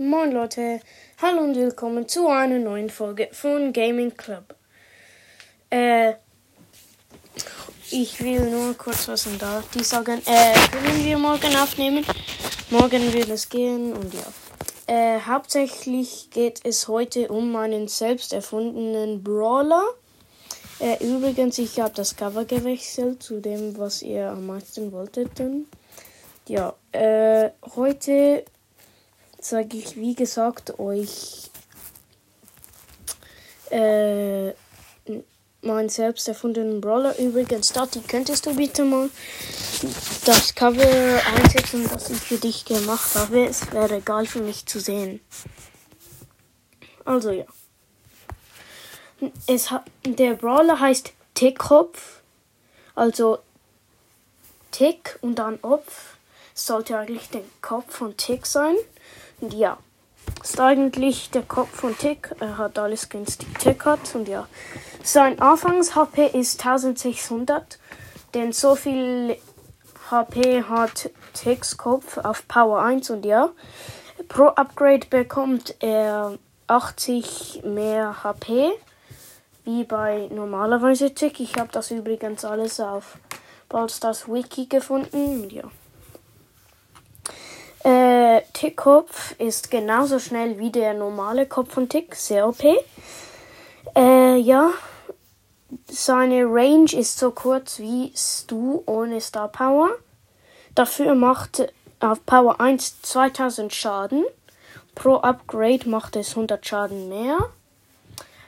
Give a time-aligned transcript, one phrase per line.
[0.00, 0.78] Moin Leute,
[1.20, 4.54] hallo und willkommen zu einer neuen Folge von Gaming Club.
[5.70, 6.12] Äh,
[7.90, 9.60] ich will nur kurz was in da.
[9.74, 12.06] Die sagen, äh, können wir morgen aufnehmen?
[12.70, 14.22] Morgen wird es gehen und ja.
[14.86, 19.82] Äh, hauptsächlich geht es heute um meinen selbst erfundenen Brawler.
[20.78, 25.30] Äh, übrigens, ich habe das Cover gewechselt zu dem, was ihr am meisten wolltet.
[26.46, 28.44] Ja, äh, heute
[29.40, 31.50] sage ich, wie gesagt, euch
[33.70, 34.52] äh,
[35.62, 37.18] meinen selbst erfundenen Brawler.
[37.18, 39.10] Übrigens, Dati, könntest du bitte mal
[40.24, 43.46] das Cover einsetzen, das ich für dich gemacht habe?
[43.46, 45.20] Es wäre geil für mich zu sehen.
[47.04, 47.44] Also ja.
[49.46, 49.70] Es
[50.04, 52.20] der Brawler heißt Tickkopf.
[52.94, 53.38] Also
[54.70, 56.16] Tick und dann Opf.
[56.54, 58.74] Sollte eigentlich der Kopf von Tick sein.
[59.40, 59.78] Und ja,
[60.42, 62.34] ist eigentlich der Kopf von Tick.
[62.40, 63.26] Er hat alles die
[63.58, 64.14] Tick hat.
[64.14, 64.46] Und ja,
[65.02, 67.78] sein Anfangs-HP ist 1600.
[68.34, 69.36] Denn so viel
[70.10, 73.10] HP hat Ticks Kopf auf Power 1.
[73.10, 73.50] Und ja,
[74.28, 78.70] pro Upgrade bekommt er 80 mehr HP.
[79.64, 81.40] Wie bei normalerweise Tick.
[81.40, 83.18] Ich habe das übrigens alles auf
[83.68, 85.42] Ballstars Wiki gefunden.
[85.42, 85.64] Und ja.
[87.84, 92.14] Äh, Tickkopf ist genauso schnell wie der normale Kopf von Tick.
[92.14, 92.62] Sehr OP.
[93.96, 94.70] Äh, ja.
[95.86, 99.90] Seine Range ist so kurz wie Stu ohne Star Power.
[100.74, 104.24] Dafür macht auf Power 1 2000 Schaden.
[104.94, 107.38] Pro Upgrade macht es 100 Schaden mehr.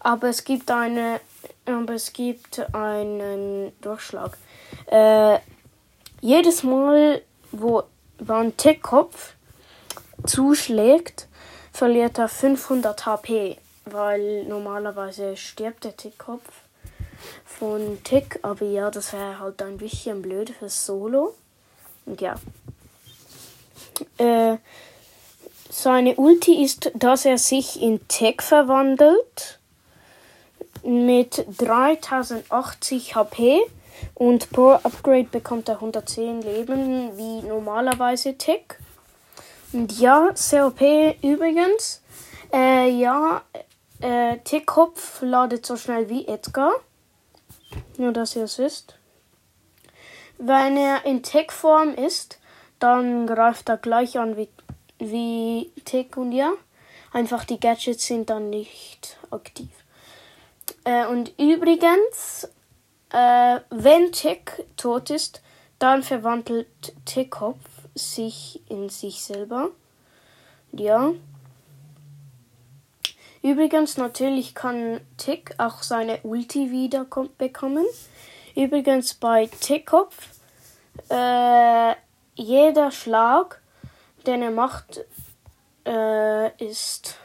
[0.00, 1.20] Aber es gibt eine,
[1.66, 4.36] aber es gibt einen Durchschlag.
[4.86, 5.38] Äh,
[6.20, 7.84] jedes Mal, wo
[8.28, 9.34] wenn Tickkopf
[10.24, 11.28] zuschlägt,
[11.72, 13.56] verliert er 500 HP,
[13.86, 16.48] weil normalerweise stirbt der Tickkopf
[17.44, 21.34] von Tick, aber ja, das wäre halt ein bisschen blöd fürs Solo.
[22.06, 22.34] Und ja.
[24.18, 24.56] Äh,
[25.70, 29.58] seine Ulti ist, dass er sich in Tick verwandelt
[30.82, 33.60] mit 3080 HP
[34.14, 38.78] und pro Upgrade bekommt er 110 Leben, wie normalerweise Tick.
[39.72, 40.80] Und ja, COP
[41.22, 42.02] übrigens.
[42.52, 43.42] Äh, ja,
[44.00, 46.72] äh, Tickkopf ladet so schnell wie Edgar.
[47.96, 48.98] Nur, dass ihr es wisst.
[50.38, 52.38] Wenn er in Tick-Form ist,
[52.78, 54.48] dann greift er gleich an wie,
[54.98, 56.52] wie Tick und ja.
[57.12, 59.70] Einfach die Gadgets sind dann nicht aktiv.
[60.84, 62.48] Äh, und übrigens,
[63.12, 65.42] äh, wenn Tick tot ist,
[65.78, 67.58] dann verwandelt Tickkopf
[67.94, 69.70] sich in sich selber.
[70.72, 71.12] Ja.
[73.42, 77.06] Übrigens, natürlich kann Tick auch seine Ulti wieder
[77.36, 77.84] bekommen.
[78.54, 80.28] Übrigens bei Tickkopf,
[81.08, 81.94] äh,
[82.34, 83.60] jeder Schlag,
[84.26, 85.04] den er macht,
[85.84, 87.16] äh, ist,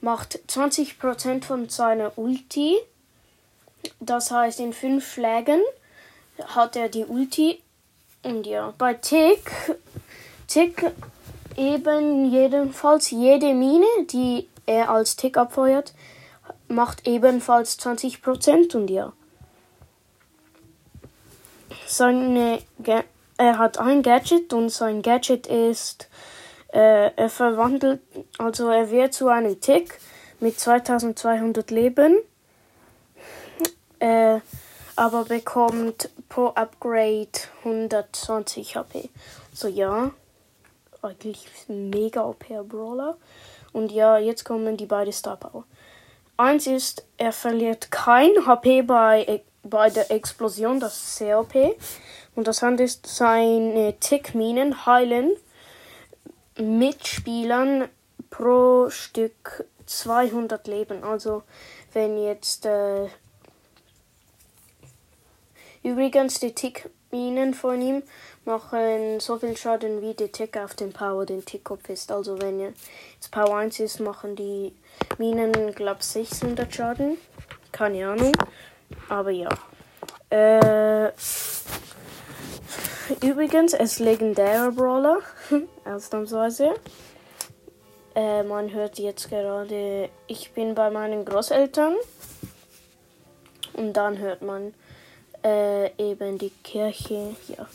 [0.00, 2.76] macht 20% von seiner Ulti.
[4.00, 5.60] Das heißt, in fünf Schlägen
[6.46, 7.62] hat er die Ulti.
[8.22, 9.50] Und ja, bei Tick,
[10.48, 10.92] Tick
[11.56, 15.92] eben jedenfalls jede Mine, die er als Tick abfeuert,
[16.68, 19.12] macht ebenfalls 20% und ja.
[21.86, 22.60] Seine,
[23.36, 26.08] er hat ein Gadget und sein Gadget ist,
[26.72, 28.00] äh, er verwandelt,
[28.38, 29.98] also er wird zu einem Tick
[30.40, 32.16] mit 2200 Leben
[34.04, 34.40] äh,
[34.96, 37.28] aber bekommt pro Upgrade
[37.64, 39.08] 120 HP.
[39.52, 40.10] So ja,
[41.00, 43.16] eigentlich mega OP Brawler.
[43.72, 45.64] Und ja, jetzt kommen die beiden Star Power.
[46.36, 51.54] Eins ist, er verliert kein HP bei, bei der Explosion, das ist sehr OP.
[52.34, 55.32] Und das andere ist, seine Tickminen heilen
[56.58, 57.88] Mitspielern
[58.28, 61.04] pro Stück 200 Leben.
[61.04, 61.42] Also
[61.92, 63.08] wenn jetzt äh,
[65.84, 68.02] Übrigens, die Tick-Minen von ihm
[68.46, 72.10] machen so viel Schaden wie der Tick auf den Power, den Tickkopf ist.
[72.10, 74.74] Also wenn jetzt Power 1 ist, machen die
[75.18, 77.18] Minen, glaube ich, 600 Schaden.
[77.70, 78.32] Keine Ahnung.
[79.10, 79.50] Aber ja.
[80.30, 81.12] Äh,
[83.22, 85.18] übrigens, es legendärer Brawler.
[85.84, 86.72] Ausnahmsweise.
[88.14, 91.94] Äh, man hört jetzt gerade, ich bin bei meinen Großeltern.
[93.74, 94.72] Und dann hört man
[95.44, 97.36] äh, eben die Kirche.
[97.48, 97.66] Ja,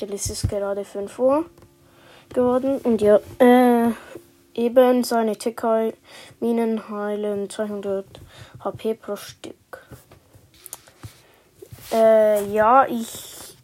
[0.00, 1.44] denn es ist gerade 5 Uhr
[2.32, 2.78] geworden.
[2.78, 3.90] Und ja, äh,
[4.54, 8.06] eben seine Tickminen heilen 200
[8.60, 9.54] HP pro Stück.
[11.92, 13.56] Äh, ja, ich,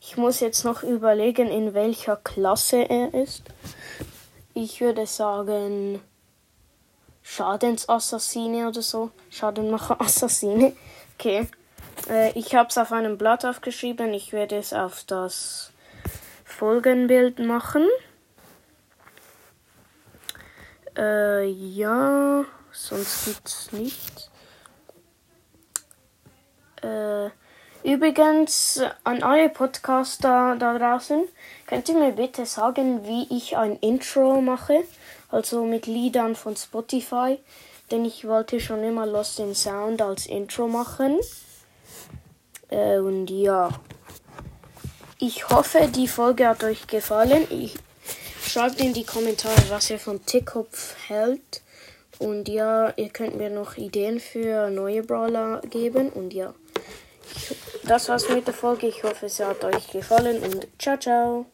[0.00, 3.42] ich muss jetzt noch überlegen, in welcher Klasse er ist.
[4.54, 6.00] Ich würde sagen
[7.22, 9.10] Schadensassassine oder so.
[9.30, 10.72] Schadenmacher-Assassine.
[11.18, 11.46] Okay.
[12.08, 14.12] Äh, ich habe es auf einem Blatt aufgeschrieben.
[14.14, 15.72] Ich werde es auf das
[16.44, 17.88] Folgenbild machen.
[20.96, 24.30] Äh, ja, sonst gibt's nichts.
[26.82, 27.30] Äh,
[27.82, 31.26] übrigens, an alle Podcaster da draußen,
[31.66, 34.84] könnt ihr mir bitte sagen, wie ich ein Intro mache?
[35.30, 37.38] Also mit Liedern von Spotify.
[37.90, 41.18] Denn ich wollte schon immer Lost in Sound als Intro machen.
[42.72, 43.68] Äh, und ja.
[45.18, 47.46] Ich hoffe, die Folge hat euch gefallen.
[47.50, 47.76] Ich,
[48.44, 51.62] schreibt in die Kommentare, was ihr von Tickkopf hält.
[52.18, 56.08] Und ja, ihr könnt mir noch Ideen für neue Brawler geben.
[56.08, 56.54] Und ja,
[57.84, 58.88] das war's mit der Folge.
[58.88, 61.46] Ich hoffe, es hat euch gefallen und ciao, ciao.